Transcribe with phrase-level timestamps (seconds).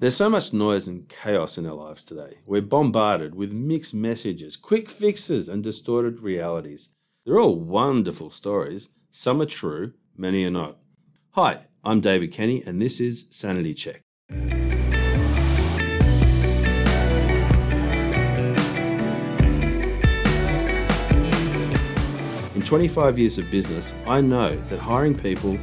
[0.00, 2.38] There's so much noise and chaos in our lives today.
[2.46, 6.94] We're bombarded with mixed messages, quick fixes, and distorted realities.
[7.26, 8.88] They're all wonderful stories.
[9.12, 10.78] Some are true, many are not.
[11.32, 14.00] Hi, I'm David Kenny, and this is Sanity Check.
[22.54, 25.58] In 25 years of business, I know that hiring people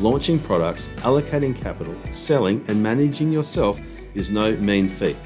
[0.00, 3.78] launching products, allocating capital, selling, and managing yourself
[4.14, 5.16] is no mean feat.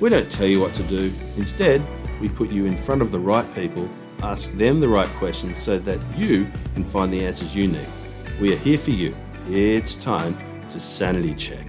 [0.00, 1.12] We don't tell you what to do.
[1.36, 1.86] Instead,
[2.20, 3.88] we put you in front of the right people,
[4.22, 7.86] ask them the right questions so that you can find the answers you need.
[8.40, 9.12] We are here for you.
[9.48, 10.36] It's time
[10.70, 11.68] to sanity check.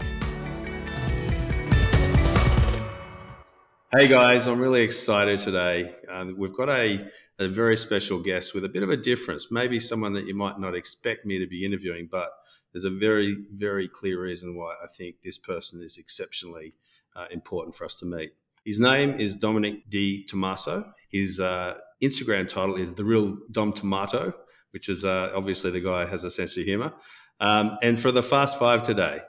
[3.95, 5.93] Hey guys, I'm really excited today.
[6.09, 7.07] Um, we've got a,
[7.39, 10.59] a very special guest with a bit of a difference, maybe someone that you might
[10.59, 12.31] not expect me to be interviewing, but
[12.73, 16.73] there's a very, very clear reason why I think this person is exceptionally
[17.15, 18.31] uh, important for us to meet.
[18.65, 20.91] His name is Dominic Di Tommaso.
[21.09, 24.33] His uh, Instagram title is The Real Dom Tomato,
[24.71, 26.93] which is uh, obviously the guy has a sense of humor.
[27.39, 29.19] Um, and for the Fast Five today,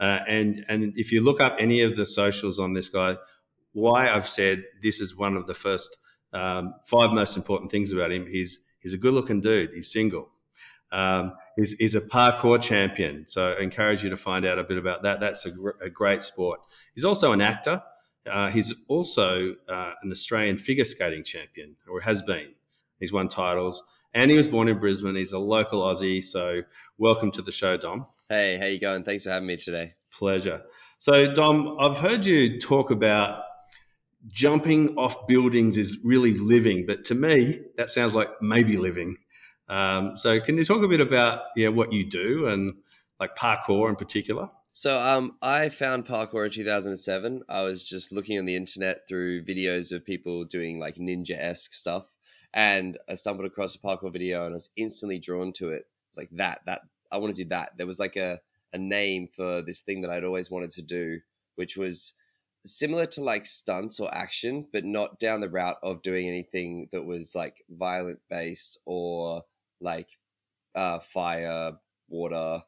[0.00, 3.16] uh, and and if you look up any of the socials on this guy,
[3.72, 5.96] why I've said this is one of the first
[6.32, 8.26] um, five most important things about him.
[8.28, 9.70] He's he's a good looking dude.
[9.72, 10.30] He's single.
[10.92, 13.26] Um, he's, he's, a parkour champion.
[13.26, 15.20] So I encourage you to find out a bit about that.
[15.20, 16.60] That's a, gr- a great sport.
[16.94, 17.82] He's also an actor.
[18.30, 22.52] Uh, he's also uh, an Australian figure skating champion, or has been.
[23.00, 23.82] He's won titles,
[24.14, 25.16] and he was born in Brisbane.
[25.16, 26.22] He's a local Aussie.
[26.22, 26.60] So
[26.98, 28.06] welcome to the show, Dom.
[28.28, 29.02] Hey, how you going?
[29.02, 29.94] Thanks for having me today.
[30.12, 30.62] Pleasure.
[30.98, 33.42] So, Dom, I've heard you talk about
[34.28, 39.16] jumping off buildings is really living, but to me, that sounds like maybe living.
[39.68, 42.74] Um, so, can you talk a bit about yeah what you do and
[43.20, 44.50] like parkour in particular?
[44.72, 47.42] So, um, I found parkour in 2007.
[47.48, 51.72] I was just looking on the internet through videos of people doing like ninja esque
[51.72, 52.16] stuff,
[52.52, 55.86] and I stumbled across a parkour video, and I was instantly drawn to it.
[56.16, 57.72] Like that, that I want to do that.
[57.76, 58.40] There was like a
[58.72, 61.20] a name for this thing that I'd always wanted to do,
[61.56, 62.14] which was
[62.64, 67.04] similar to like stunts or action, but not down the route of doing anything that
[67.04, 69.42] was like violent based or
[69.82, 70.18] like
[70.74, 71.72] uh, fire,
[72.08, 72.62] water.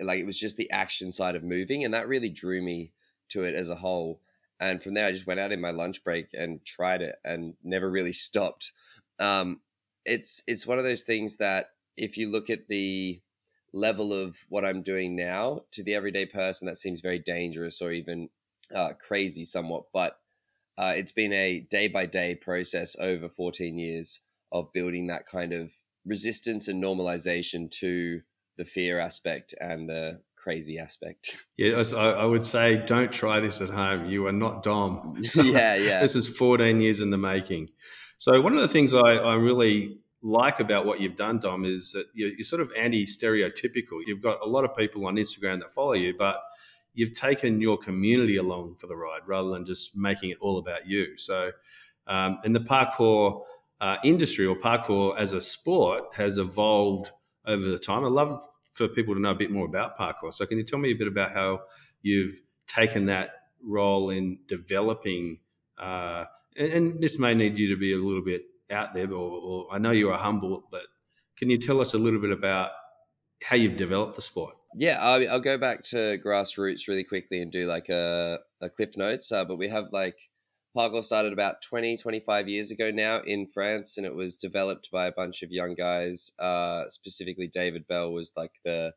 [0.00, 2.92] Like it was just the action side of moving, and that really drew me
[3.30, 4.20] to it as a whole.
[4.60, 7.54] And from there, I just went out in my lunch break and tried it, and
[7.62, 8.72] never really stopped.
[9.18, 9.60] Um,
[10.04, 11.66] it's it's one of those things that
[11.96, 13.20] if you look at the
[13.74, 17.92] level of what I'm doing now to the everyday person, that seems very dangerous or
[17.92, 18.28] even
[18.74, 20.18] uh, crazy somewhat, but
[20.78, 24.20] uh, it's been a day by day process over 14 years
[24.52, 25.72] of building that kind of
[26.04, 28.20] resistance and normalization to
[28.56, 31.36] the fear aspect and the crazy aspect.
[31.58, 34.06] Yes, I, I would say don't try this at home.
[34.06, 35.20] You are not Dom.
[35.34, 36.00] yeah, yeah.
[36.00, 37.70] this is 14 years in the making.
[38.16, 41.92] So, one of the things I, I really like about what you've done, Dom, is
[41.92, 44.00] that you're, you're sort of anti stereotypical.
[44.06, 46.36] You've got a lot of people on Instagram that follow you, but
[46.94, 50.86] you've taken your community along for the ride rather than just making it all about
[50.86, 51.16] you.
[51.16, 51.50] So,
[52.06, 53.42] um, and the parkour
[53.80, 57.10] uh, industry or parkour as a sport has evolved
[57.46, 58.04] over the time.
[58.04, 60.32] I'd love for people to know a bit more about parkour.
[60.32, 61.60] So, can you tell me a bit about how
[62.02, 63.30] you've taken that
[63.62, 65.38] role in developing?
[65.76, 66.24] Uh,
[66.56, 69.66] and, and, this may need you to be a little bit out there, or, or
[69.72, 70.82] I know you are humble, but
[71.36, 72.70] can you tell us a little bit about
[73.44, 74.56] how you've developed the sport?
[74.74, 78.96] Yeah, I'll, I'll, go back to grassroots really quickly and do like a, a cliff
[78.96, 79.32] notes.
[79.32, 80.16] Uh, but we have like
[80.76, 85.06] parkour started about 20, 25 years ago now in France, and it was developed by
[85.06, 86.32] a bunch of young guys.
[86.38, 88.92] Uh, specifically, David Belle was like the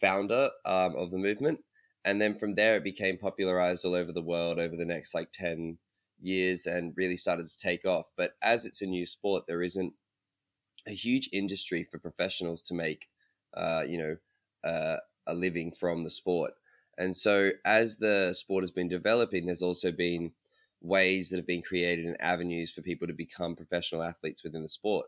[0.00, 1.60] founder um, of the movement.
[2.04, 5.32] And then from there, it became popularized all over the world over the next like
[5.32, 5.78] 10
[6.20, 8.06] years and really started to take off.
[8.16, 9.92] But as it's a new sport, there isn't
[10.86, 13.08] a huge industry for professionals to make,
[13.54, 14.16] uh, you know,
[14.64, 14.96] uh,
[15.26, 16.52] a living from the sport.
[16.98, 20.32] And so, as the sport has been developing, there's also been
[20.80, 24.68] ways that have been created and avenues for people to become professional athletes within the
[24.68, 25.06] sport.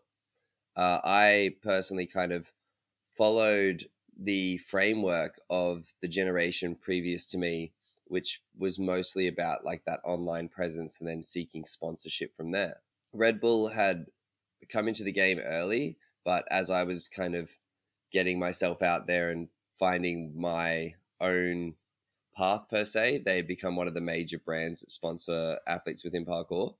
[0.76, 2.52] Uh, I personally kind of
[3.16, 3.84] followed
[4.18, 7.72] the framework of the generation previous to me,
[8.06, 12.80] which was mostly about like that online presence and then seeking sponsorship from there.
[13.12, 14.06] Red Bull had
[14.68, 17.50] come into the game early, but as I was kind of
[18.10, 19.48] getting myself out there and
[19.78, 21.74] finding my own
[22.36, 23.22] path per se.
[23.24, 26.74] They become one of the major brands that sponsor athletes within parkour.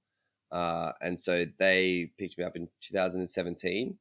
[0.50, 3.98] Uh, and so they picked me up in 2017.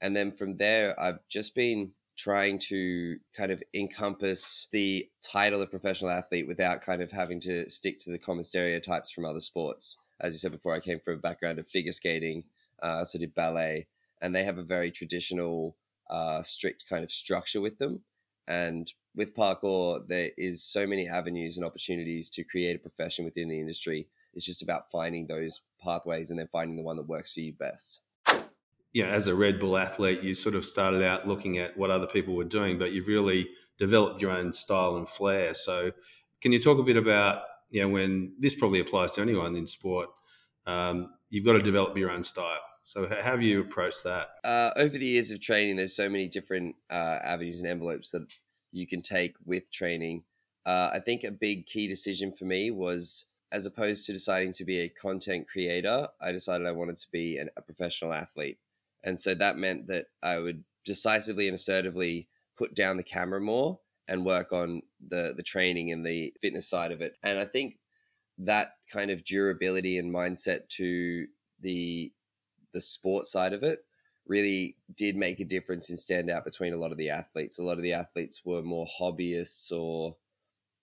[0.00, 5.70] And then from there, I've just been trying to kind of encompass the title of
[5.70, 9.98] professional athlete without kind of having to stick to the common stereotypes from other sports.
[10.20, 12.44] As you said before, I came from a background of figure skating,
[12.82, 13.86] uh, also did ballet,
[14.22, 15.76] and they have a very traditional,
[16.08, 18.00] uh, strict kind of structure with them.
[18.48, 23.48] And with parkour, there is so many avenues and opportunities to create a profession within
[23.48, 24.06] the industry.
[24.34, 27.54] It's just about finding those pathways and then finding the one that works for you
[27.54, 28.02] best
[29.06, 32.06] know, as a Red Bull athlete, you sort of started out looking at what other
[32.06, 33.48] people were doing, but you've really
[33.78, 35.54] developed your own style and flair.
[35.54, 35.92] So,
[36.40, 39.66] can you talk a bit about, you know, when this probably applies to anyone in
[39.66, 40.08] sport,
[40.66, 42.60] um, you've got to develop your own style.
[42.82, 44.28] So, how have you approached that?
[44.44, 48.26] Uh, over the years of training, there's so many different uh, avenues and envelopes that
[48.72, 50.24] you can take with training.
[50.64, 54.64] Uh, I think a big key decision for me was as opposed to deciding to
[54.64, 58.58] be a content creator, I decided I wanted to be an, a professional athlete.
[59.04, 63.78] And so that meant that I would decisively and assertively put down the camera more
[64.08, 67.16] and work on the the training and the fitness side of it.
[67.22, 67.78] And I think
[68.38, 71.26] that kind of durability and mindset to
[71.60, 72.12] the
[72.72, 73.84] the sport side of it
[74.26, 77.58] really did make a difference and stand out between a lot of the athletes.
[77.58, 80.16] A lot of the athletes were more hobbyists or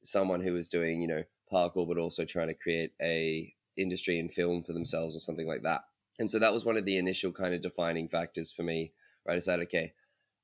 [0.04, 4.30] someone who was doing, you know, parkour but also trying to create a industry in
[4.30, 5.82] film for themselves or something like that.
[6.20, 8.94] And so that was one of the initial kind of defining factors for me,
[9.26, 9.94] Right, I decided, okay,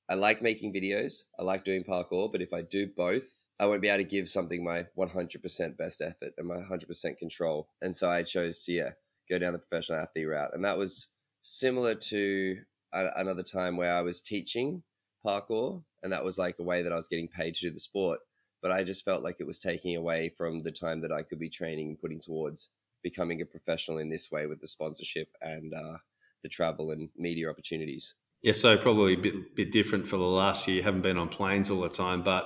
[0.09, 3.81] I like making videos, I like doing parkour, but if I do both, I won't
[3.81, 7.69] be able to give something my 100% best effort and my 100% control.
[7.81, 8.91] And so I chose to, yeah,
[9.29, 10.51] go down the professional athlete route.
[10.53, 11.07] And that was
[11.41, 12.57] similar to
[12.93, 14.83] a- another time where I was teaching
[15.25, 17.79] parkour, and that was like a way that I was getting paid to do the
[17.79, 18.19] sport.
[18.61, 21.39] But I just felt like it was taking away from the time that I could
[21.39, 22.69] be training and putting towards
[23.01, 25.97] becoming a professional in this way with the sponsorship and uh,
[26.43, 28.15] the travel and media opportunities.
[28.41, 30.77] Yeah, so probably a bit, bit different for the last year.
[30.77, 32.45] You haven't been on planes all the time, but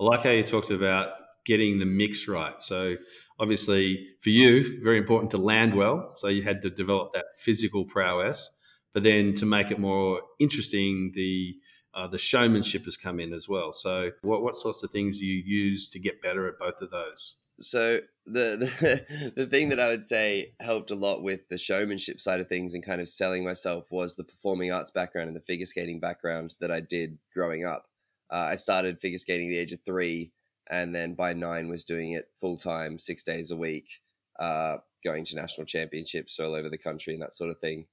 [0.00, 1.10] I like how you talked about
[1.44, 2.60] getting the mix right.
[2.60, 2.96] So
[3.38, 6.12] obviously for you, very important to land well.
[6.14, 8.50] So you had to develop that physical prowess,
[8.94, 11.56] but then to make it more interesting, the
[11.92, 13.72] uh, the showmanship has come in as well.
[13.72, 16.90] So what what sorts of things do you use to get better at both of
[16.90, 17.36] those?
[17.60, 22.20] so the, the the thing that I would say helped a lot with the showmanship
[22.20, 25.40] side of things and kind of selling myself was the performing arts background and the
[25.40, 27.86] figure skating background that I did growing up.
[28.32, 30.32] Uh, I started figure skating at the age of three,
[30.68, 34.00] and then by nine was doing it full time, six days a week,
[34.40, 37.86] uh, going to national championships all over the country and that sort of thing.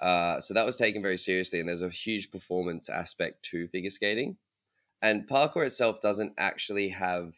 [0.00, 3.90] Uh, so that was taken very seriously, and there's a huge performance aspect to figure
[3.90, 4.36] skating.
[5.02, 7.34] And parkour itself doesn't actually have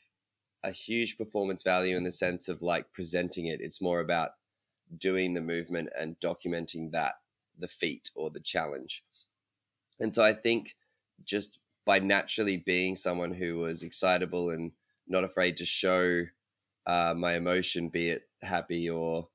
[0.64, 3.60] a huge performance value in the sense of like presenting it.
[3.60, 4.30] It's more about
[4.96, 7.14] doing the movement and documenting that,
[7.58, 9.02] the feat or the challenge.
[9.98, 10.76] And so I think
[11.24, 14.72] just by naturally being someone who was excitable and
[15.08, 16.24] not afraid to show
[16.86, 19.28] uh, my emotion, be it happy or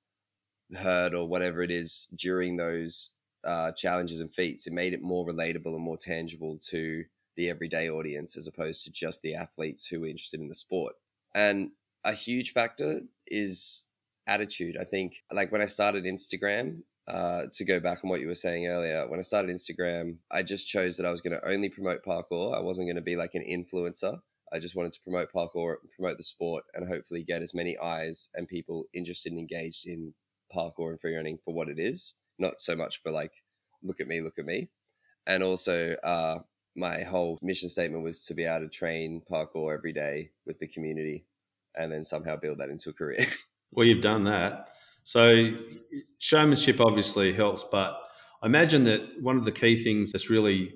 [0.77, 3.12] hurt or whatever it is during those
[3.44, 7.04] uh, challenges and feats, it made it more relatable and more tangible to
[7.36, 10.95] the everyday audience as opposed to just the athletes who were interested in the sport.
[11.36, 11.72] And
[12.04, 13.88] a huge factor is
[14.25, 14.78] attitude.
[14.80, 18.36] I think, like when I started Instagram, uh, to go back on what you were
[18.36, 21.69] saying earlier, when I started Instagram, I just chose that I was going to only
[21.69, 22.54] promote parkour.
[22.54, 24.19] I wasn't going to be like an influencer.
[24.51, 28.30] I just wanted to promote parkour, promote the sport, and hopefully get as many eyes
[28.33, 30.14] and people interested and engaged in
[30.54, 33.31] parkour and free running for what it is, not so much for like,
[33.83, 34.69] look at me, look at me.
[35.25, 36.39] And also, uh,
[36.75, 40.67] my whole mission statement was to be able to train parkour every day with the
[40.67, 41.25] community
[41.75, 43.25] and then somehow build that into a career.
[43.71, 44.69] well, you've done that.
[45.03, 45.51] So
[46.19, 47.97] showmanship obviously helps, but
[48.44, 50.75] I imagine that one of the key things that's really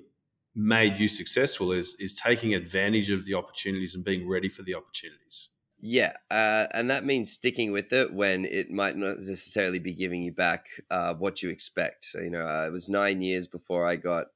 [0.54, 4.74] made you successful is is taking advantage of the opportunities and being ready for the
[4.74, 5.50] opportunities.
[5.84, 10.22] Yeah, uh, and that means sticking with it when it might not necessarily be giving
[10.22, 12.10] you back uh, what you expect.
[12.14, 14.26] You know, uh, it was nine years before I got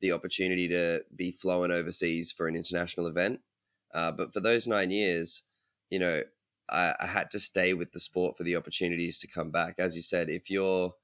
[0.00, 3.40] the opportunity to be flown overseas for an international event.
[3.94, 5.42] Uh, but for those nine years,
[5.90, 6.22] you know,
[6.70, 9.74] I, I, had to stay with the sport for the opportunities to come back.
[9.78, 10.94] As you said, if you're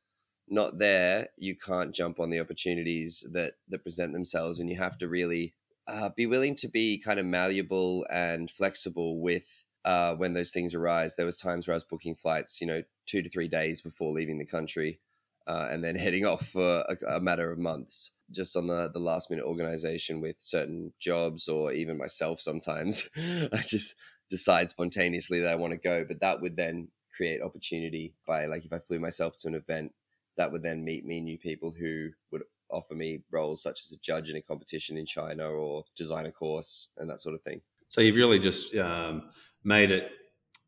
[0.49, 4.97] not there, you can't jump on the opportunities that that present themselves, and you have
[4.99, 5.55] to really
[5.87, 10.75] uh, be willing to be kind of malleable and flexible with uh, when those things
[10.75, 11.17] arise.
[11.17, 14.13] There was times where I was booking flights, you know, two to three days before
[14.13, 15.01] leaving the country,
[15.47, 19.01] uh, and then heading off for a, a matter of months just on the, the
[19.01, 23.11] last minute organization with certain jobs or even myself sometimes
[23.53, 23.95] i just
[24.31, 28.65] decide spontaneously that i want to go but that would then create opportunity by like
[28.65, 29.93] if i flew myself to an event
[30.39, 34.01] that would then meet me new people who would offer me roles such as a
[34.01, 37.61] judge in a competition in China or design a course and that sort of thing.
[37.89, 39.31] So you've really just um,
[39.65, 40.11] made it.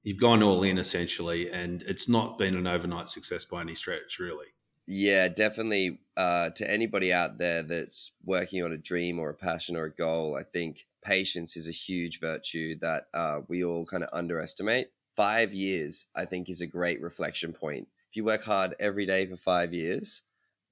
[0.03, 4.19] You've gone all in essentially, and it's not been an overnight success by any stretch,
[4.19, 4.49] really.
[4.87, 6.01] Yeah, definitely.
[6.17, 9.95] Uh, to anybody out there that's working on a dream or a passion or a
[9.95, 14.89] goal, I think patience is a huge virtue that uh, we all kind of underestimate.
[15.17, 17.89] Five years, I think, is a great reflection point.
[18.11, 20.23] If you work hard every day for five years,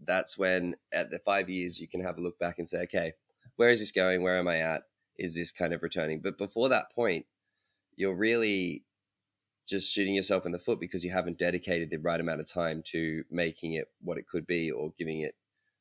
[0.04, 3.12] that's when at the five years you can have a look back and say, okay,
[3.56, 4.22] where is this going?
[4.22, 4.82] Where am I at?
[5.16, 6.20] Is this kind of returning?
[6.20, 7.26] But before that point,
[7.96, 8.84] you're really
[9.68, 12.82] just shooting yourself in the foot because you haven't dedicated the right amount of time
[12.84, 15.34] to making it what it could be or giving it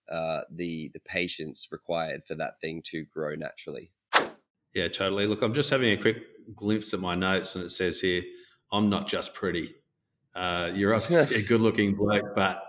[0.09, 3.91] uh, the the patience required for that thing to grow naturally.
[4.73, 5.27] Yeah, totally.
[5.27, 6.17] Look, I'm just having a quick
[6.55, 8.23] glimpse at my notes, and it says here,
[8.71, 9.75] "I'm not just pretty."
[10.35, 12.63] Uh, you're obviously a good-looking bloke, but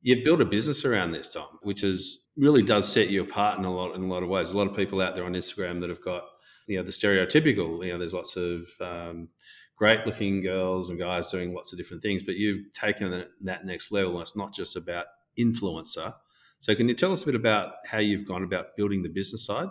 [0.00, 3.64] you've built a business around this, Tom, which is really does set you apart in
[3.64, 4.52] a lot in a lot of ways.
[4.52, 6.24] A lot of people out there on Instagram that have got
[6.66, 7.84] you know the stereotypical.
[7.84, 9.28] You know, there's lots of um,
[9.76, 13.90] great looking girls and guys doing lots of different things, but you've taken that next
[13.92, 14.12] level.
[14.12, 15.06] And it's not just about
[15.38, 16.14] influencer.
[16.58, 19.44] So, can you tell us a bit about how you've gone about building the business
[19.44, 19.68] side?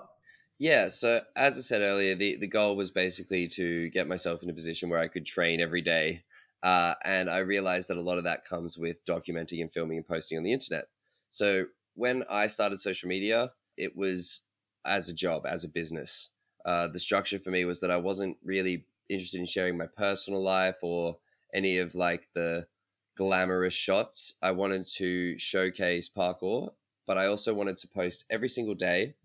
[0.60, 4.50] Yeah, so as I said earlier, the, the goal was basically to get myself in
[4.50, 6.24] a position where I could train every day.
[6.62, 10.05] Uh, and I realized that a lot of that comes with documenting and filming and
[10.05, 10.86] posting on the internet.
[11.31, 14.41] So when I started social media, it was
[14.86, 16.29] as a job, as a business.
[16.65, 20.41] Uh, the structure for me was that I wasn't really interested in sharing my personal
[20.41, 21.17] life or
[21.53, 22.67] any of like the
[23.17, 24.35] glamorous shots.
[24.41, 26.71] I wanted to showcase parkour,
[27.05, 29.15] but I also wanted to post every single day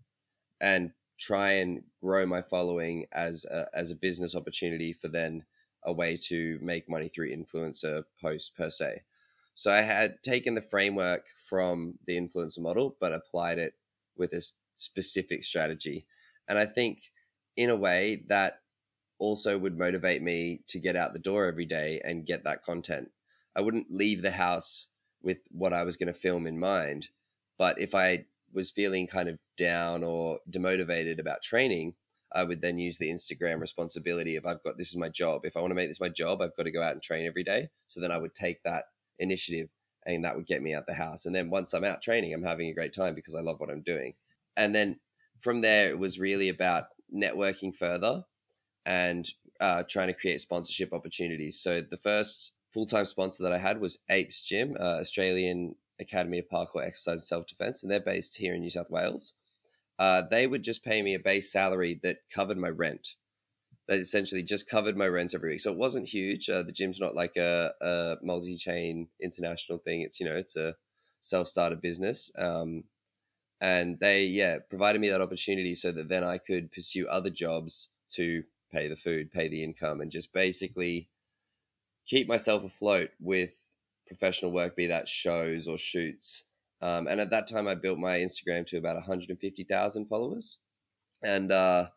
[0.59, 5.45] and try and grow my following as a, as a business opportunity for then
[5.83, 9.01] a way to make money through influencer posts per se.
[9.53, 13.73] So I had taken the framework from the influencer model, but applied it
[14.15, 14.43] with a
[14.75, 16.05] specific strategy.
[16.47, 16.99] And I think
[17.57, 18.61] in a way that
[19.19, 23.09] also would motivate me to get out the door every day and get that content.
[23.55, 24.87] I wouldn't leave the house
[25.21, 27.09] with what I was going to film in mind.
[27.57, 31.95] But if I was feeling kind of down or demotivated about training,
[32.33, 35.41] I would then use the Instagram responsibility of I've got this is my job.
[35.43, 37.25] If I want to make this my job, I've got to go out and train
[37.25, 37.69] every day.
[37.87, 38.85] So then I would take that
[39.17, 39.69] initiative
[40.05, 41.25] and that would get me out the house.
[41.25, 43.69] And then once I'm out training, I'm having a great time because I love what
[43.69, 44.13] I'm doing.
[44.55, 44.99] And then
[45.39, 48.23] from there, it was really about networking further
[48.85, 49.27] and
[49.59, 51.59] uh, trying to create sponsorship opportunities.
[51.59, 56.39] So the first full time sponsor that I had was Apes Gym, uh, Australian Academy
[56.39, 59.33] of Parkour Exercise and Self Defense, and they're based here in New South Wales.
[59.99, 63.15] Uh, they would just pay me a base salary that covered my rent.
[63.87, 65.61] That essentially just covered my rent every week.
[65.61, 66.49] So it wasn't huge.
[66.49, 70.01] Uh, the gym's not like a, a multi chain international thing.
[70.01, 70.75] It's, you know, it's a
[71.21, 72.29] self started business.
[72.37, 72.83] Um,
[73.59, 77.89] and they, yeah, provided me that opportunity so that then I could pursue other jobs
[78.11, 81.09] to pay the food, pay the income, and just basically
[82.05, 83.75] keep myself afloat with
[84.07, 86.43] professional work, be that shows or shoots.
[86.81, 90.59] Um, and at that time, I built my Instagram to about 150,000 followers.
[91.23, 91.87] And uh,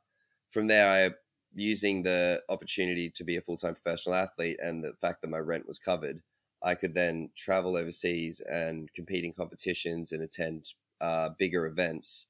[0.51, 1.11] from there, I
[1.55, 5.39] using the opportunity to be a full time professional athlete and the fact that my
[5.39, 6.23] rent was covered,
[6.63, 10.67] I could then travel overseas and compete in competitions and attend
[11.01, 12.27] uh, bigger events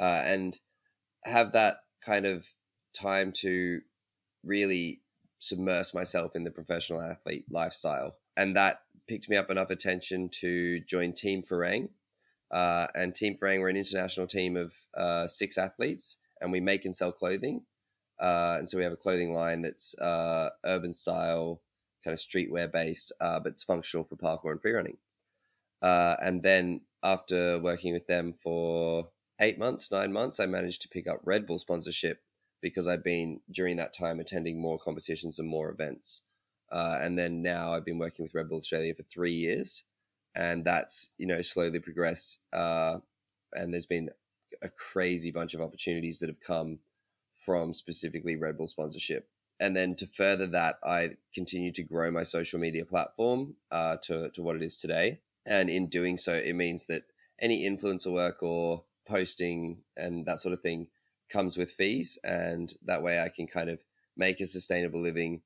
[0.00, 0.60] uh, and
[1.24, 2.48] have that kind of
[2.94, 3.80] time to
[4.44, 5.00] really
[5.38, 8.16] submerge myself in the professional athlete lifestyle.
[8.36, 11.88] And that picked me up enough attention to join Team Farang.
[12.50, 16.84] Uh, and Team Farang, we're an international team of uh, six athletes, and we make
[16.84, 17.62] and sell clothing.
[18.20, 21.62] Uh, and so we have a clothing line that's uh, urban style,
[22.04, 24.96] kind of streetwear based, uh, but it's functional for parkour and free running.
[25.82, 29.08] Uh, and then after working with them for
[29.40, 32.20] eight months, nine months, I managed to pick up Red Bull sponsorship
[32.60, 36.22] because I've been during that time attending more competitions and more events.
[36.70, 39.84] Uh, and then now I've been working with Red Bull Australia for three years,
[40.34, 42.40] and that's you know slowly progressed.
[42.52, 42.98] Uh,
[43.54, 44.10] and there's been
[44.62, 46.80] a crazy bunch of opportunities that have come
[47.44, 49.28] from specifically Red Bull sponsorship.
[49.60, 54.30] And then to further that, I continue to grow my social media platform uh, to
[54.30, 55.20] to what it is today.
[55.48, 57.02] And in doing so, it means that
[57.40, 60.88] any influencer work or posting and that sort of thing
[61.32, 63.80] comes with fees, and that way I can kind of
[64.16, 65.42] make a sustainable living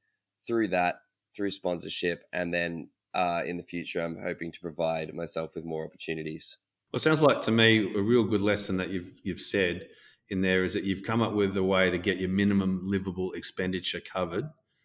[0.46, 0.96] through that,
[1.36, 5.84] through sponsorship, and then uh, in the future, I'm hoping to provide myself with more
[5.84, 6.58] opportunities.
[6.92, 9.88] Well, it sounds like to me a real good lesson that you've you've said
[10.28, 13.32] in there is that you've come up with a way to get your minimum livable
[13.32, 14.44] expenditure covered,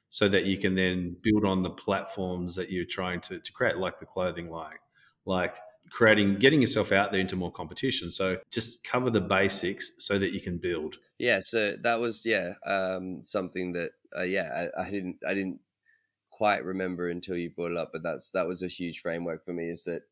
[0.09, 3.77] so that you can then build on the platforms that you're trying to, to create,
[3.77, 4.77] like the clothing line,
[5.27, 5.57] like
[5.89, 8.12] creating getting yourself out there into more competition.
[8.12, 10.98] So just cover the basics so that you can build.
[11.19, 15.60] Yeah so that was yeah um, something that uh, yeah I, I, didn't i didn't
[16.29, 19.53] quite remember until you brought it up but that's that was a huge framework for
[19.53, 20.03] me is that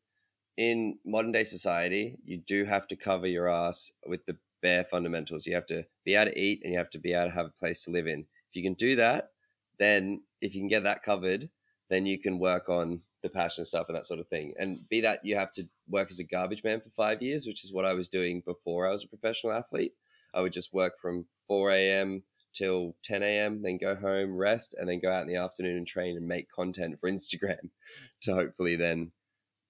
[0.56, 5.46] in modern day society you do have to cover your ass with the bare fundamentals.
[5.46, 7.46] You have to be able to eat and you have to be able to have
[7.46, 8.20] a place to live in.
[8.50, 9.30] If you can do that
[9.78, 11.50] then if you can get that covered
[11.88, 14.54] then you can work on the passion stuff and that sort of thing.
[14.58, 17.64] And be that you have to work as a garbage man for five years, which
[17.64, 19.92] is what I was doing before I was a professional athlete.
[20.34, 22.22] I would just work from 4 a.m.
[22.52, 25.86] till 10 a.m., then go home, rest, and then go out in the afternoon and
[25.86, 27.70] train and make content for Instagram
[28.22, 29.12] to hopefully then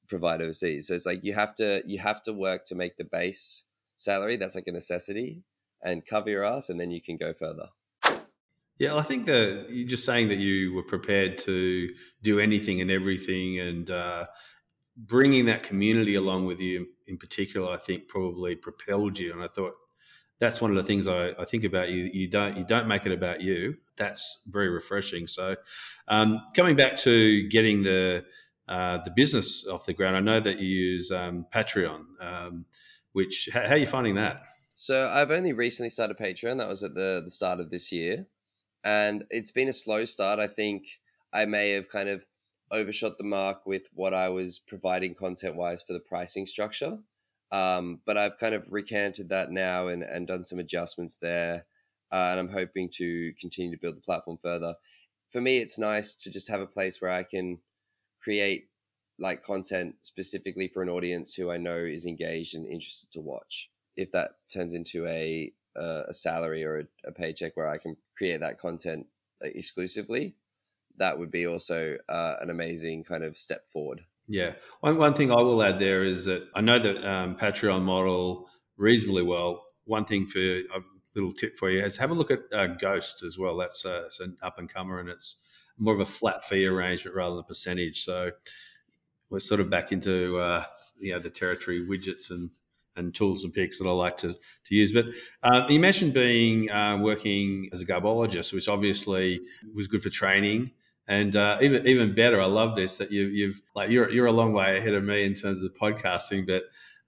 [0.08, 0.88] provide overseas.
[0.88, 3.64] So it's like you have to you have to work to make the base
[3.96, 4.36] salary.
[4.36, 5.42] That's like a necessity
[5.82, 7.68] and cover your ass, and then you can go further.
[8.78, 11.88] Yeah, I think that you're just saying that you were prepared to
[12.22, 14.26] do anything and everything, and uh,
[14.96, 19.32] bringing that community along with you in particular, I think probably propelled you.
[19.32, 19.72] And I thought
[20.40, 22.10] that's one of the things I, I think about you.
[22.12, 23.76] You don't you don't make it about you.
[23.96, 25.26] That's very refreshing.
[25.26, 25.56] So,
[26.08, 28.24] um, coming back to getting the
[28.68, 32.02] uh, the business off the ground, I know that you use um, Patreon.
[32.20, 32.66] Um,
[33.12, 34.42] which how, how are you finding that?
[34.74, 36.58] So I've only recently started Patreon.
[36.58, 38.26] That was at the the start of this year
[38.86, 40.38] and it's been a slow start.
[40.38, 40.86] I think
[41.32, 42.24] I may have kind of
[42.70, 46.98] overshot the mark with what I was providing content wise for the pricing structure.
[47.50, 51.66] Um, but I've kind of recanted that now and, and done some adjustments there.
[52.12, 54.76] Uh, and I'm hoping to continue to build the platform further.
[55.30, 57.58] For me, it's nice to just have a place where I can
[58.22, 58.68] create
[59.18, 63.68] like content specifically for an audience who I know is engaged and interested to watch.
[63.96, 67.96] If that turns into a a, a salary or a, a, paycheck where I can
[68.16, 69.06] create that content
[69.40, 70.36] exclusively,
[70.98, 74.02] that would be also uh, an amazing kind of step forward.
[74.28, 74.52] Yeah.
[74.80, 78.48] One, one thing I will add there is that I know that um, Patreon model
[78.76, 79.64] reasonably well.
[79.84, 80.80] One thing for a
[81.14, 83.56] little tip for you is have a look at uh, Ghost as well.
[83.56, 85.42] That's uh, it's an up and comer and it's
[85.78, 88.04] more of a flat fee arrangement rather than a percentage.
[88.04, 88.30] So
[89.30, 90.64] we're sort of back into uh,
[90.98, 92.50] you know the territory widgets and
[92.96, 94.92] and tools and picks that I like to, to use.
[94.92, 95.06] But
[95.42, 99.40] uh, you mentioned being uh, working as a garbologist, which obviously
[99.74, 100.72] was good for training.
[101.08, 104.32] And uh, even even better, I love this that you've, you've like you're you're a
[104.32, 106.64] long way ahead of me in terms of podcasting, but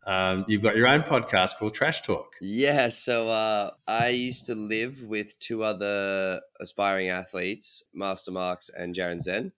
[0.06, 2.34] um, you've got your own podcast called Trash Talk.
[2.40, 8.94] Yeah, so uh, I used to live with two other aspiring athletes, Master Marks and
[8.94, 9.52] Jaren Zen.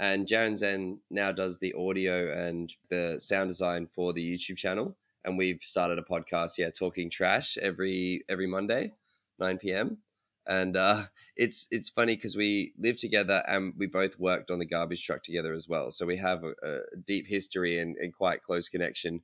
[0.00, 4.96] And Jaren Zen now does the audio and the sound design for the YouTube channel
[5.24, 6.58] and we've started a podcast.
[6.58, 8.92] Yeah, talking trash every every Monday,
[9.38, 9.98] nine p.m.
[10.46, 11.02] And uh,
[11.36, 15.22] it's it's funny because we live together and we both worked on the garbage truck
[15.22, 15.90] together as well.
[15.90, 19.20] So we have a, a deep history and, and quite close connection.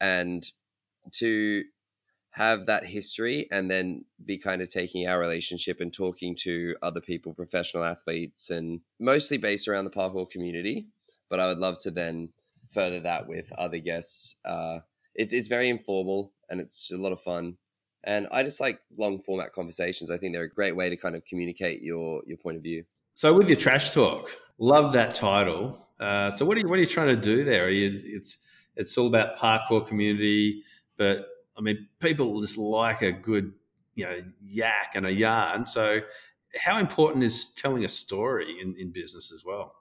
[0.00, 0.46] And
[1.12, 1.64] to
[2.36, 7.00] have that history and then be kind of taking our relationship and talking to other
[7.00, 10.86] people, professional athletes, and mostly based around the parkour community.
[11.30, 12.28] But I would love to then
[12.68, 14.80] further that with other guests uh,
[15.16, 17.56] it's it's very informal and it's a lot of fun.
[18.04, 20.10] And I just like long format conversations.
[20.10, 22.84] I think they're a great way to kind of communicate your your point of view.
[23.14, 25.78] So with your trash talk, love that title.
[25.98, 27.70] Uh, so what are you what are you trying to do there?
[27.70, 28.38] You, it's
[28.76, 30.62] it's all about parkour community,
[30.96, 31.26] but
[31.56, 33.52] I mean people just like a good
[33.94, 35.64] you know yak and a yarn.
[35.64, 36.00] So
[36.58, 39.74] how important is telling a story in, in business as well?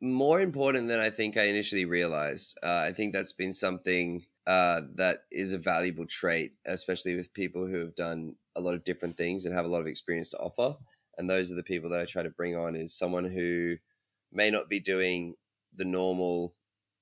[0.00, 2.58] More important than I think I initially realized.
[2.62, 7.66] Uh, I think that's been something uh, that is a valuable trait, especially with people
[7.66, 10.38] who have done a lot of different things and have a lot of experience to
[10.38, 10.76] offer.
[11.16, 13.76] And those are the people that I try to bring on is someone who
[14.32, 15.34] may not be doing
[15.74, 16.54] the normal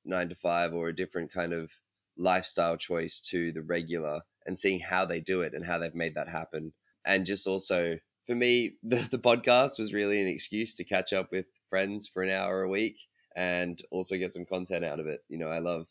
[0.05, 1.71] nine to five or a different kind of
[2.19, 6.15] lifestyle choice to the regular and seeing how they do it and how they've made
[6.15, 6.73] that happen.
[7.05, 11.31] And just also for me, the, the podcast was really an excuse to catch up
[11.33, 12.97] with friends for an hour a week
[13.37, 15.21] and also get some content out of it.
[15.29, 15.87] You know, I love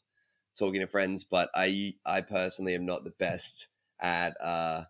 [0.60, 3.68] talking to friends, but I I personally am not the best
[4.02, 4.84] at uh,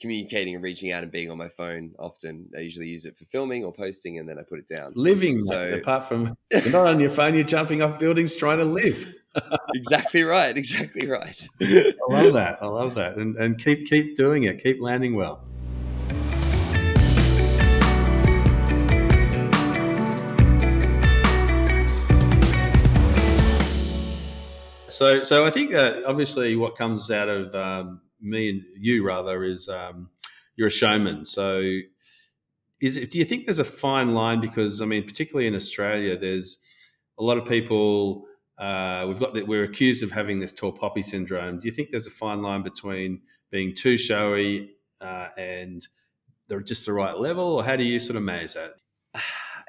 [0.00, 2.48] communicating and reaching out and being on my phone often.
[2.56, 4.92] I usually use it for filming or posting, and then I put it down.
[4.94, 8.58] Living, so mate, apart from you're not on your phone, you're jumping off buildings trying
[8.58, 9.14] to live.
[9.74, 10.56] exactly right.
[10.56, 11.48] Exactly right.
[11.60, 12.62] I love that.
[12.62, 14.62] I love that, and and keep keep doing it.
[14.62, 15.44] Keep landing well.
[24.94, 29.42] So, so I think uh, obviously what comes out of um, me and you rather
[29.42, 30.08] is um,
[30.54, 31.24] you're a showman.
[31.24, 31.80] So,
[32.80, 36.60] is do you think there's a fine line because I mean, particularly in Australia, there's
[37.18, 38.24] a lot of people
[38.58, 41.58] uh, we've got that we're accused of having this tall poppy syndrome.
[41.58, 45.84] Do you think there's a fine line between being too showy uh, and
[46.46, 48.74] they're just the right level, or how do you sort of manage that?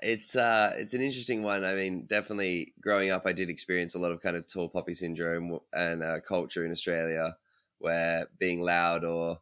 [0.06, 1.66] It's uh, it's an interesting one.
[1.66, 4.94] I mean, definitely growing up, I did experience a lot of kind of tall poppy
[4.94, 7.36] syndrome and uh, culture in Australia,
[7.80, 9.40] where being loud or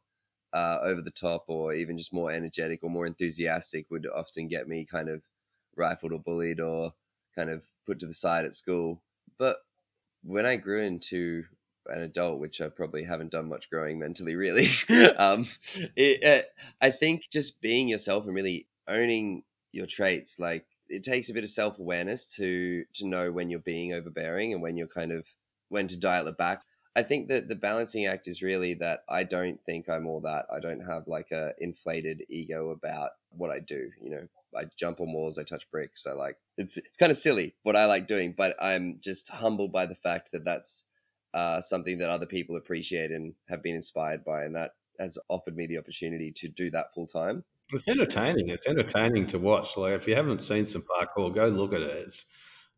[0.54, 4.70] uh, over the top, or even just more energetic or more enthusiastic, would often get
[4.70, 5.22] me kind of
[5.76, 6.94] rifled or bullied or
[7.36, 9.04] kind of put to the side at school.
[9.38, 9.58] But
[10.24, 11.44] when I grew into
[11.88, 14.70] an adult, which I probably haven't done much growing mentally, really,
[15.18, 15.46] um,
[15.98, 16.46] it,
[16.80, 21.44] I think just being yourself and really owning your traits, like it takes a bit
[21.44, 25.28] of self awareness to to know when you're being overbearing and when you're kind of
[25.70, 26.60] when to dial it back.
[26.96, 30.46] I think that the balancing act is really that I don't think I'm all that.
[30.56, 33.90] I don't have like a inflated ego about what I do.
[34.00, 36.06] You know, I jump on walls, I touch bricks.
[36.08, 39.72] I like it's it's kind of silly what I like doing, but I'm just humbled
[39.72, 40.86] by the fact that that's
[41.34, 45.56] uh, something that other people appreciate and have been inspired by, and that has offered
[45.56, 47.44] me the opportunity to do that full time.
[47.74, 48.50] It's entertaining.
[48.50, 49.78] It's entertaining to watch.
[49.78, 51.98] Like if you haven't seen some parkour, go look at it.
[52.06, 52.28] It's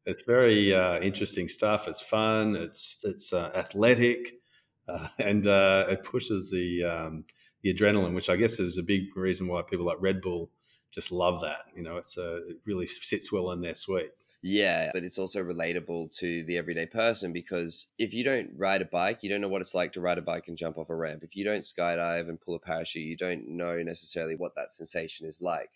[0.05, 1.87] it's very uh, interesting stuff.
[1.87, 2.55] It's fun.
[2.55, 4.33] It's it's uh, athletic,
[4.87, 7.25] uh, and uh, it pushes the um,
[7.63, 10.51] the adrenaline, which I guess is a big reason why people like Red Bull
[10.91, 11.65] just love that.
[11.75, 14.11] You know, it's a, it really sits well in their suite.
[14.47, 18.85] Yeah, but it's also relatable to the everyday person because if you don't ride a
[18.85, 20.95] bike, you don't know what it's like to ride a bike and jump off a
[20.95, 21.23] ramp.
[21.23, 25.25] If you don't skydive and pull a parachute, you don't know necessarily what that sensation
[25.25, 25.71] is like.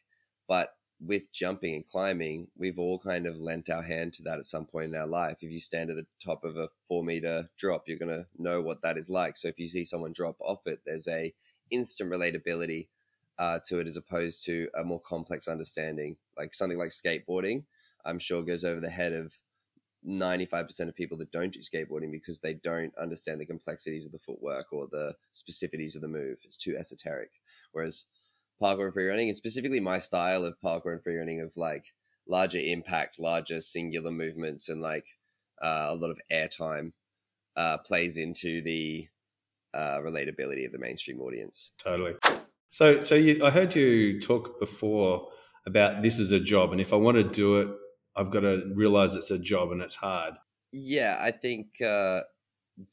[0.48, 4.46] But with jumping and climbing, we've all kind of lent our hand to that at
[4.46, 5.40] some point in our life.
[5.42, 8.62] If you stand at the top of a four meter drop, you're going to know
[8.62, 9.36] what that is like.
[9.36, 11.34] So if you see someone drop off it, there's a
[11.72, 12.90] instant relatability
[13.40, 16.18] uh, to it as opposed to a more complex understanding.
[16.38, 17.64] Like something like skateboarding,
[18.10, 19.34] I'm sure goes over the head of
[20.08, 24.20] 95% of people that don't do skateboarding because they don't understand the complexities of the
[24.20, 26.38] footwork or the specificities of the move.
[26.44, 27.32] It's too esoteric.
[27.72, 28.06] Whereas
[28.62, 31.86] parkour and free running, and specifically my style of parkour and free running of like
[32.28, 35.06] larger impact, larger singular movements, and like
[35.62, 36.94] uh, a lot of airtime
[37.58, 39.08] uh, plays into the
[39.74, 41.72] uh, relatability of the mainstream audience.
[41.78, 42.16] Totally.
[42.70, 45.28] So, so you, I heard you talk before
[45.66, 47.68] about this is a job, and if I want to do it,
[48.20, 50.34] I've got to realize it's a job and it's hard.
[50.74, 52.22] Yeah, I think uh,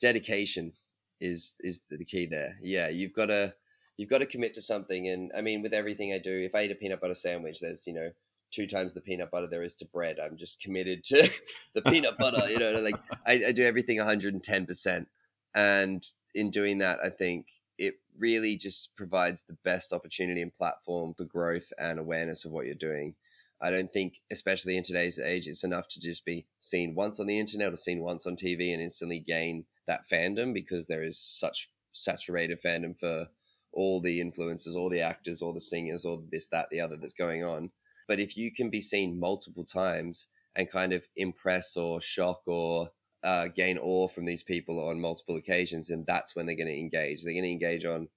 [0.00, 0.72] dedication
[1.20, 2.56] is is the key there.
[2.62, 3.54] Yeah, you've got to
[3.96, 6.62] you've got to commit to something, and I mean, with everything I do, if I
[6.62, 8.10] eat a peanut butter sandwich, there's you know
[8.52, 10.18] two times the peanut butter there is to bread.
[10.22, 11.28] I'm just committed to
[11.74, 12.48] the peanut butter.
[12.48, 15.08] You know, like I, I do everything 110 percent,
[15.56, 21.14] and in doing that, I think it really just provides the best opportunity and platform
[21.14, 23.16] for growth and awareness of what you're doing.
[23.60, 27.26] I don't think, especially in today's age, it's enough to just be seen once on
[27.26, 31.18] the internet or seen once on TV and instantly gain that fandom because there is
[31.18, 33.28] such saturated fandom for
[33.72, 37.12] all the influencers, all the actors, all the singers, all this, that, the other that's
[37.12, 37.70] going on.
[38.08, 42.90] But if you can be seen multiple times and kind of impress or shock or
[43.24, 46.78] uh, gain awe from these people on multiple occasions, and that's when they're going to
[46.78, 47.22] engage.
[47.22, 48.08] They're going to engage on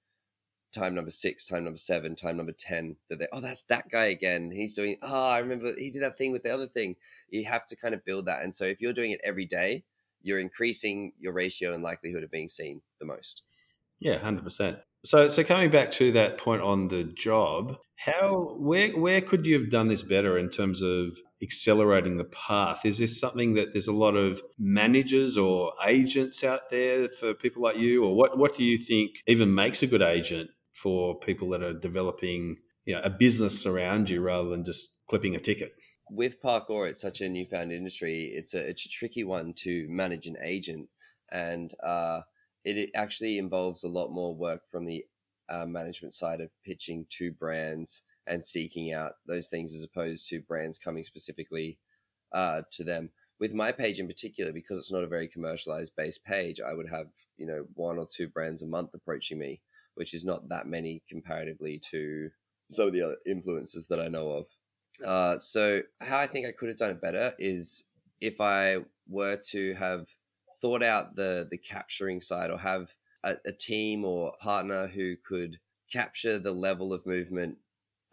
[0.72, 2.96] time number six, time number seven, time number ten.
[3.10, 4.52] That they, oh, that's that guy again.
[4.52, 4.98] He's doing.
[5.02, 6.96] Oh, I remember he did that thing with the other thing.
[7.30, 9.84] You have to kind of build that, and so if you're doing it every day,
[10.22, 13.44] you're increasing your ratio and likelihood of being seen the most.
[14.00, 14.80] Yeah, hundred percent.
[15.06, 19.58] So, so coming back to that point on the job, how where where could you
[19.58, 22.86] have done this better in terms of accelerating the path?
[22.86, 27.62] Is this something that there's a lot of managers or agents out there for people
[27.62, 31.50] like you, or what what do you think even makes a good agent for people
[31.50, 35.74] that are developing you know a business around you rather than just clipping a ticket?
[36.12, 38.32] With parkour, it's such a newfound industry.
[38.34, 40.90] It's a it's a tricky one to manage an agent,
[41.32, 42.22] and uh,
[42.66, 45.04] it actually involves a lot more work from the
[45.50, 50.42] uh, management side of pitching to brands and seeking out those things as opposed to
[50.42, 51.78] brands coming specifically
[52.34, 53.10] uh, to them.
[53.40, 56.90] With my page in particular, because it's not a very commercialized based page, I would
[56.90, 59.62] have you know one or two brands a month approaching me,
[60.00, 62.30] which is not that many comparatively to
[62.72, 64.46] some of the other influencers that I know of.
[65.06, 67.84] Uh, so how I think I could have done it better is
[68.22, 68.78] if I
[69.10, 70.08] were to have
[70.62, 75.60] thought out the the capturing side or have a, a team or partner who could
[75.92, 77.58] capture the level of movement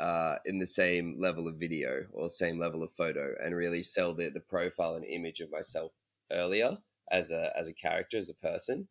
[0.01, 4.13] uh, in the same level of video or same level of photo and really sell
[4.13, 5.93] the, the profile and image of myself
[6.33, 6.79] earlier
[7.13, 8.89] as a as a character as a person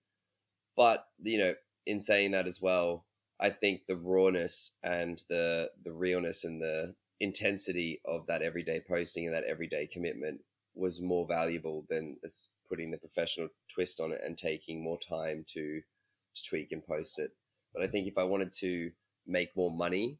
[0.77, 1.53] but you know
[1.85, 3.05] in saying that as well
[3.39, 9.25] i think the rawness and the the realness and the intensity of that everyday posting
[9.25, 10.41] and that everyday commitment
[10.75, 12.17] was more valuable than
[12.69, 15.81] putting the professional twist on it and taking more time to,
[16.35, 17.31] to tweak and post it.
[17.73, 18.91] But I think if I wanted to
[19.25, 20.19] make more money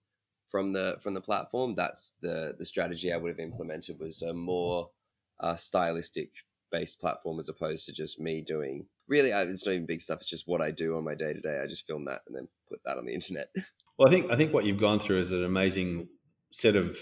[0.50, 4.34] from the from the platform, that's the the strategy I would have implemented was a
[4.34, 4.90] more
[5.40, 6.32] uh, stylistic
[6.72, 8.88] based platform as opposed to just me doing.
[9.08, 10.18] Really, I, it's not even big stuff.
[10.18, 11.60] It's just what I do on my day to day.
[11.64, 13.50] I just film that and then put that on the internet.
[13.98, 16.08] Well, I think I think what you've gone through is an amazing
[16.52, 16.98] set of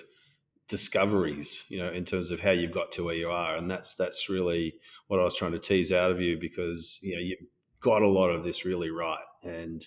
[0.67, 3.95] discoveries, you know, in terms of how you've got to where you are, and that's
[3.95, 4.75] that's really
[5.07, 7.39] what I was trying to tease out of you because you know you've
[7.79, 9.85] got a lot of this really right, and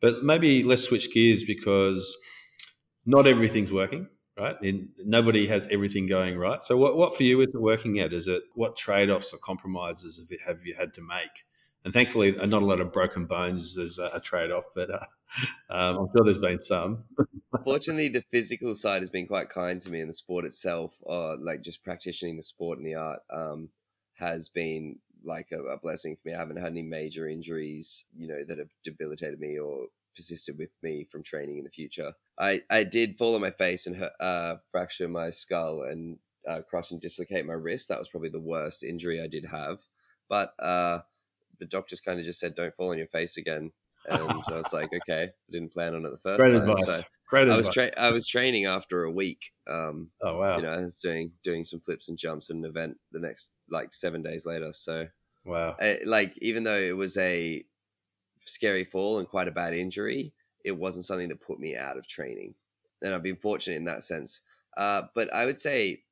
[0.00, 2.16] but maybe let's switch gears because
[3.04, 4.56] not everything's working, right?
[4.98, 6.60] Nobody has everything going right.
[6.62, 8.12] So, what, what for you is it working at?
[8.12, 11.44] Is it what trade offs or compromises have you, have you had to make?
[11.84, 15.06] And thankfully, not a lot of broken bones as a, a trade off, but uh,
[15.70, 17.04] um, I'm sure there's been some.
[17.64, 21.36] Fortunately, the physical side has been quite kind to me, and the sport itself, uh,
[21.36, 23.68] like just practicing the sport and the art, um,
[24.14, 26.34] has been like a, a, blessing for me.
[26.34, 30.70] I haven't had any major injuries, you know, that have debilitated me or persisted with
[30.82, 32.14] me from training in the future.
[32.38, 36.90] I, I did fall on my face and uh, fracture my skull and uh, cross
[36.90, 37.88] and dislocate my wrist.
[37.88, 39.82] That was probably the worst injury I did have.
[40.28, 41.00] But uh,
[41.58, 43.72] the doctors kind of just said, "Don't fall on your face again."
[44.08, 46.68] And I was like, "Okay." I didn't plan on it the first Great time.
[46.68, 46.86] Advice.
[46.86, 47.92] So Great I was advice.
[47.92, 49.52] tra- I was training after a week.
[49.68, 50.56] Um, oh wow!
[50.56, 53.52] You know, I was doing doing some flips and jumps at an event the next
[53.70, 54.72] like seven days later.
[54.72, 55.06] So
[55.44, 57.64] wow, I, like even though it was a
[58.44, 60.32] scary fall and quite a bad injury,
[60.64, 62.54] it wasn't something that put me out of training.
[63.02, 64.40] And I've been fortunate in that sense.
[64.76, 66.02] Uh, but I would say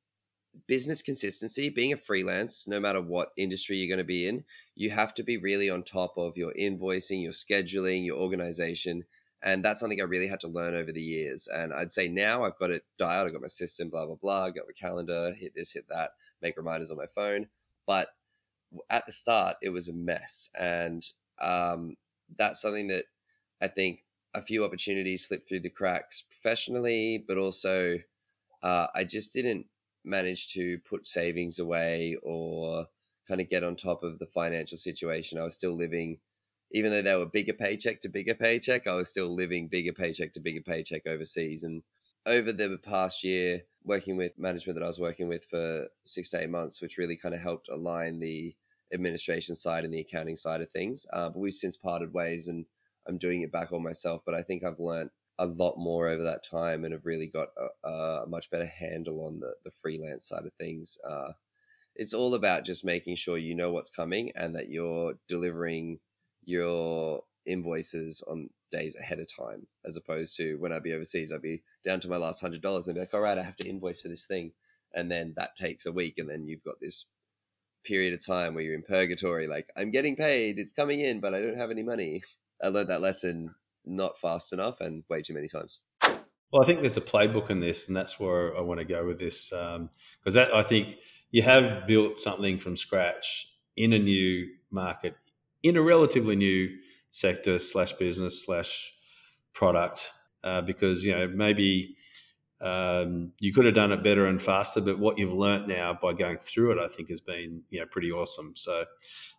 [0.67, 4.43] business consistency, being a freelance, no matter what industry you're going to be in,
[4.75, 9.03] you have to be really on top of your invoicing, your scheduling, your organization.
[9.43, 11.47] And that's something I really had to learn over the years.
[11.53, 13.27] And I'd say now I've got it dialed.
[13.27, 14.45] I've got my system, blah, blah, blah.
[14.45, 16.11] I've got my calendar, hit this, hit that,
[16.41, 17.47] make reminders on my phone.
[17.85, 18.07] But
[18.89, 20.49] at the start, it was a mess.
[20.57, 21.05] And
[21.39, 21.95] um,
[22.37, 23.05] that's something that
[23.61, 27.99] I think a few opportunities slipped through the cracks professionally, but also
[28.61, 29.67] uh, I just didn't
[30.03, 32.87] manage to put savings away or
[33.27, 35.39] kind of get on top of the financial situation.
[35.39, 36.19] I was still living,
[36.71, 40.33] even though they were bigger paycheck to bigger paycheck, I was still living bigger paycheck
[40.33, 41.63] to bigger paycheck overseas.
[41.63, 41.83] And
[42.25, 46.41] over the past year, working with management that I was working with for six to
[46.41, 48.55] eight months, which really kind of helped align the
[48.95, 51.05] administration side and the accounting side of things.
[51.13, 52.65] Uh, but we've since parted ways and
[53.07, 54.23] I'm doing it back on myself.
[54.25, 57.49] But I think I've learned a lot more over that time and have really got
[57.83, 60.97] a, a much better handle on the, the freelance side of things.
[61.07, 61.33] Uh,
[61.95, 65.99] it's all about just making sure you know what's coming and that you're delivering
[66.43, 71.41] your invoices on days ahead of time, as opposed to when I'd be overseas, I'd
[71.41, 73.67] be down to my last hundred dollars and be like, all right, I have to
[73.69, 74.51] invoice for this thing.
[74.93, 77.05] And then that takes a week, and then you've got this
[77.85, 81.33] period of time where you're in purgatory, like, I'm getting paid, it's coming in, but
[81.33, 82.23] I don't have any money.
[82.63, 83.53] I learned that lesson
[83.85, 85.81] not fast enough and way too many times.
[86.51, 89.05] Well, I think there's a playbook in this, and that's where I want to go
[89.05, 90.97] with this because um, I think
[91.31, 95.15] you have built something from scratch in a new market,
[95.63, 96.69] in a relatively new
[97.09, 98.93] sector slash business slash
[99.53, 100.11] product.
[100.45, 101.95] Uh, because you know maybe
[102.65, 106.13] um, you could have done it better and faster, but what you've learnt now by
[106.13, 108.53] going through it, I think, has been you know pretty awesome.
[108.55, 108.85] So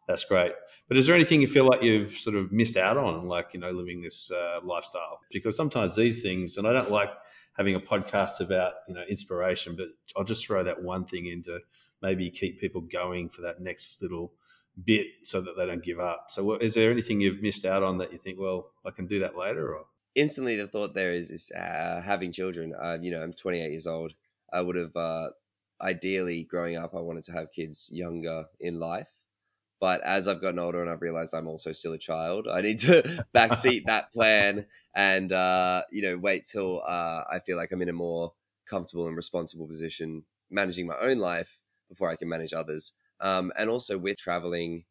[0.07, 0.53] that's great.
[0.89, 3.61] But is there anything you feel like you've sort of missed out on, like, you
[3.61, 5.21] know, living this uh, lifestyle?
[5.33, 7.11] Because sometimes these things, and I don't like
[7.57, 11.43] having a podcast about, you know, inspiration, but I'll just throw that one thing in
[11.45, 11.59] to
[12.03, 14.33] maybe keep people going for that next little
[14.85, 16.27] bit so that they don't give up.
[16.29, 19.19] So, is there anything you've missed out on that you think, well, I can do
[19.21, 19.75] that later?
[19.75, 22.75] Or instantly, the thought there is, is uh, having children.
[22.75, 24.15] Uh, you know, I'm 28 years old.
[24.53, 25.31] I would have, uh,
[25.81, 29.23] ideally, growing up, I wanted to have kids younger in life.
[29.81, 32.79] But as I've gotten older and I've realized I'm also still a child, I need
[32.81, 33.03] to
[33.35, 37.91] backseat that plan and uh, you know wait till uh, I feel like I'm in
[37.91, 38.33] a more
[38.67, 42.95] comfortable and responsible position managing my own life before I can manage others.
[43.21, 44.85] Um, and also with traveling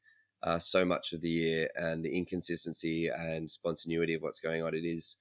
[0.44, 4.76] uh, so much of the year and the inconsistency and spontaneity of what's going on,
[4.76, 5.18] it is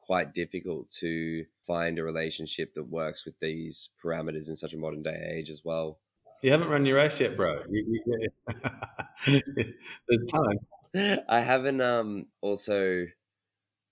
[0.00, 5.02] quite difficult to find a relationship that works with these parameters in such a modern
[5.02, 5.98] day age as well.
[6.42, 7.62] You haven't run your race yet, bro.
[9.26, 10.58] There's time.
[11.28, 13.06] I haven't um, also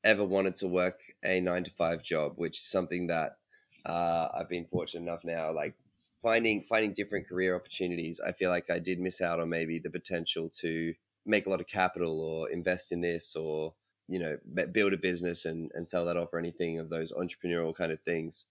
[0.05, 3.39] ever wanted to work a nine to five job, which is something that
[3.85, 5.75] uh, I've been fortunate enough now, like
[6.23, 8.21] finding finding different career opportunities.
[8.27, 11.61] I feel like I did miss out on maybe the potential to make a lot
[11.61, 13.75] of capital or invest in this or
[14.09, 14.37] you know
[14.73, 18.01] build a business and, and sell that off or anything of those entrepreneurial kind of
[18.01, 18.47] things.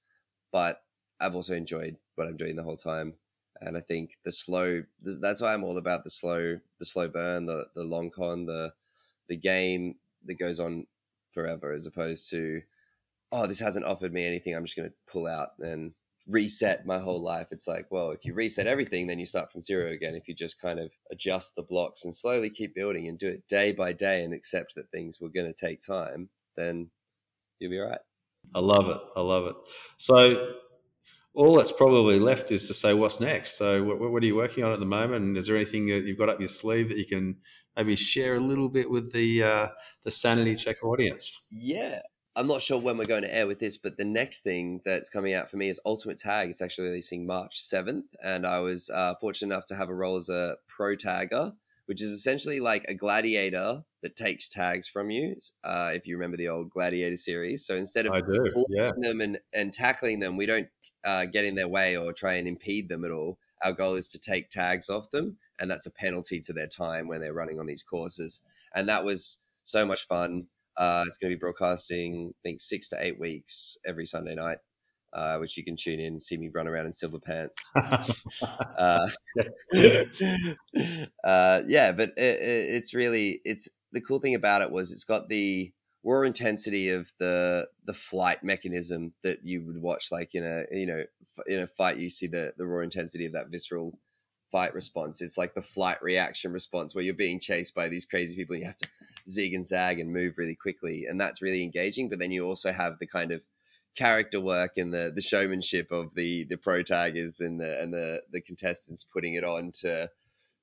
[0.52, 0.82] But
[1.20, 3.16] I've also enjoyed what I'm doing the whole time
[3.62, 4.84] and I think the slow.
[5.02, 8.74] That's why I'm all about the slow, the slow burn, the the long con, the
[9.28, 10.88] the game that goes on
[11.32, 12.62] forever, as opposed to,
[13.32, 14.56] oh, this hasn't offered me anything.
[14.56, 15.94] I'm just going to pull out and
[16.28, 17.48] reset my whole life.
[17.52, 20.16] It's like, well, if you reset everything, then you start from zero again.
[20.16, 23.48] If you just kind of adjust the blocks and slowly keep building and do it
[23.48, 26.90] day by day and accept that things were going to take time, then
[27.60, 28.00] you'll be all right.
[28.54, 28.98] I love it.
[29.16, 29.56] I love it.
[29.98, 30.54] So
[31.36, 33.58] all that's probably left is to say what's next.
[33.58, 35.26] So, what, what, are you working on at the moment?
[35.26, 37.36] And is there anything that you've got up your sleeve that you can
[37.76, 39.68] maybe share a little bit with the uh,
[40.04, 41.42] the sanity check audience?
[41.52, 42.00] Yeah,
[42.38, 45.10] I'm not sure when we're going to air with this, but the next thing that's
[45.10, 46.50] coming out for me is Ultimate Tag.
[46.50, 50.18] It's actually releasing March 7th, and I was uh, fortunate enough to have a role
[50.18, 51.54] as a pro tagger,
[51.86, 55.38] which is essentially like a gladiator that takes tags from you.
[55.64, 58.92] Uh, if you remember the old Gladiator series, so instead of do, yeah.
[58.98, 60.68] them and, and tackling them, we don't
[61.06, 63.38] uh, get in their way or try and impede them at all.
[63.64, 67.08] Our goal is to take tags off them, and that's a penalty to their time
[67.08, 68.42] when they're running on these courses.
[68.74, 70.48] And that was so much fun.
[70.78, 74.58] Uh, it's going to be broadcasting, I think, six to eight weeks every Sunday night,
[75.14, 77.72] uh, which you can tune in, see me run around in silver pants.
[78.78, 79.08] uh,
[81.24, 85.06] uh, yeah, but it, it, it's really it's the cool thing about it was it's
[85.06, 85.72] got the
[86.04, 90.86] raw intensity of the the flight mechanism that you would watch like in a you
[90.86, 91.04] know
[91.48, 93.98] in a fight you see the the raw intensity of that visceral
[94.56, 98.34] fight response it's like the flight reaction response where you're being chased by these crazy
[98.38, 98.88] people and you have to
[99.28, 102.72] zig and zag and move really quickly and that's really engaging but then you also
[102.72, 103.42] have the kind of
[103.98, 108.22] character work and the the showmanship of the the pro taggers and the and the
[108.32, 110.10] the contestants putting it on to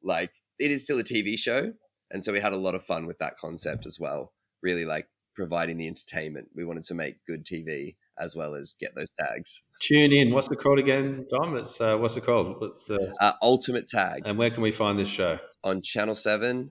[0.03, 1.75] like it is still a TV show
[2.11, 5.07] and so we had a lot of fun with that concept as well really like
[5.35, 6.49] providing the entertainment.
[6.55, 9.63] We wanted to make good TV as well as get those tags.
[9.81, 10.33] Tune in.
[10.33, 11.57] What's it called again, Dom?
[11.57, 12.61] It's uh, what's it called?
[12.61, 14.23] What's the uh, Ultimate Tag?
[14.25, 15.39] And where can we find this show?
[15.65, 16.71] On Channel Seven,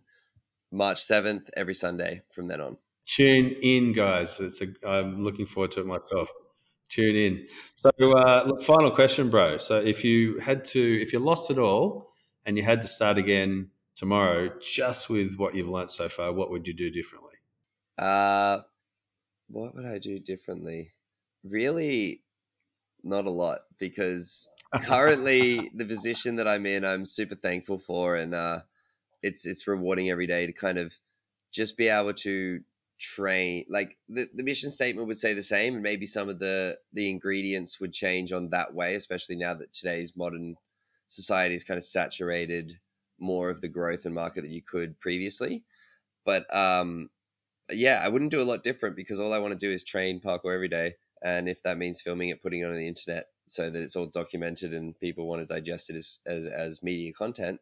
[0.71, 2.77] March seventh, every Sunday from then on.
[3.05, 4.39] Tune in, guys.
[4.39, 6.29] It's a, I'm looking forward to it myself.
[6.89, 7.47] Tune in.
[7.75, 9.57] So, uh, look, final question, bro.
[9.57, 12.13] So, if you had to, if you lost it all
[12.45, 16.51] and you had to start again tomorrow, just with what you've learned so far, what
[16.51, 17.35] would you do differently?
[17.97, 18.59] Uh,
[19.47, 20.91] what would I do differently?
[21.43, 22.21] Really,
[23.03, 24.47] not a lot because
[24.83, 28.59] currently the position that I'm in, I'm super thankful for, and uh,
[29.21, 30.95] it's it's rewarding every day to kind of
[31.51, 32.61] just be able to
[32.99, 33.65] train.
[33.69, 37.09] Like the, the mission statement would say the same, and maybe some of the the
[37.09, 40.55] ingredients would change on that way, especially now that today's modern
[41.07, 42.79] society is kind of saturated
[43.19, 45.63] more of the growth and market that you could previously.
[46.25, 47.09] But um,
[47.69, 50.19] yeah, I wouldn't do a lot different because all I want to do is train
[50.19, 50.95] parkour every day.
[51.23, 54.07] And if that means filming it, putting it on the internet so that it's all
[54.07, 57.59] documented and people want to digest it as, as, as media content,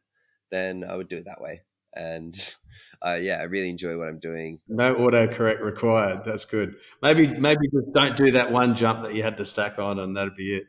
[0.51, 1.61] then I would do it that way.
[1.93, 2.35] And
[3.05, 4.59] uh, yeah, I really enjoy what I'm doing.
[4.67, 6.23] No autocorrect required.
[6.25, 6.75] That's good.
[7.01, 10.15] Maybe maybe just don't do that one jump that you had to stack on, and
[10.15, 10.65] that'd be it.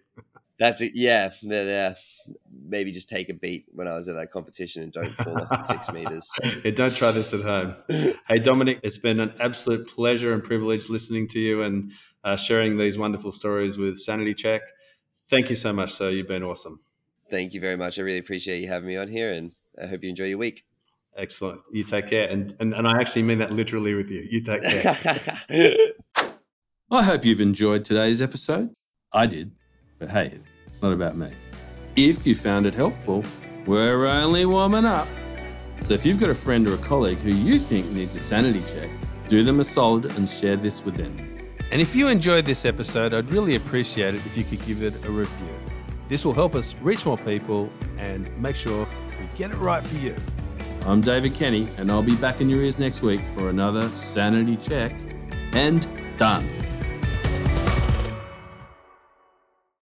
[0.59, 0.92] That's it.
[0.94, 1.94] Yeah, yeah, yeah.
[2.71, 5.49] Maybe just take a beat when I was at that competition and don't fall off
[5.49, 6.31] the six meters.
[6.65, 7.75] yeah, don't try this at home.
[8.29, 11.93] Hey, Dominic, it's been an absolute pleasure and privilege listening to you and
[12.25, 14.63] uh, sharing these wonderful stories with Sanity Check.
[15.29, 16.11] Thank you so much, sir.
[16.11, 16.81] You've been awesome.
[17.29, 17.99] Thank you very much.
[17.99, 20.65] I really appreciate you having me on here, and I hope you enjoy your week.
[21.17, 21.61] Excellent.
[21.73, 22.29] You take care.
[22.29, 24.27] And, and, and I actually mean that literally with you.
[24.31, 24.97] You take care.
[26.91, 28.71] I hope you've enjoyed today's episode.
[29.13, 29.53] I did.
[29.99, 31.31] But hey, it's not about me.
[32.09, 33.23] If you found it helpful,
[33.67, 35.07] we're only warming up.
[35.83, 38.63] So if you've got a friend or a colleague who you think needs a sanity
[38.63, 38.91] check,
[39.29, 41.15] do them a solid and share this with them.
[41.71, 45.05] And if you enjoyed this episode, I'd really appreciate it if you could give it
[45.05, 45.55] a review.
[46.09, 48.87] This will help us reach more people and make sure
[49.21, 50.17] we get it right for you.
[50.87, 54.57] I'm David Kenny, and I'll be back in your ears next week for another sanity
[54.57, 54.95] check
[55.53, 55.87] and
[56.17, 56.49] done.